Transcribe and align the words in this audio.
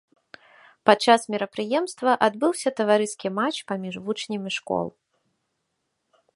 Падчас 0.89 1.21
мерапрыемства 1.33 2.15
адбыўся 2.29 2.69
таварыскі 2.81 3.27
матч 3.39 3.57
паміж 3.73 3.95
вучнямі 4.09 4.51
школ. 4.59 4.87